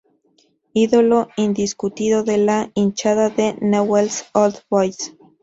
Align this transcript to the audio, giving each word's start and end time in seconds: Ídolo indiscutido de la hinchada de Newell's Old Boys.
Ídolo 0.73 1.27
indiscutido 1.37 2.23
de 2.23 2.39
la 2.39 2.71
hinchada 2.73 3.29
de 3.29 3.53
Newell's 3.61 4.25
Old 4.33 4.57
Boys. 4.67 5.15